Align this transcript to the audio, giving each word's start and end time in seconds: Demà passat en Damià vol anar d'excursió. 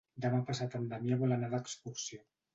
Demà 0.23 0.39
passat 0.47 0.77
en 0.79 0.87
Damià 0.95 1.19
vol 1.21 1.37
anar 1.39 1.51
d'excursió. 1.53 2.25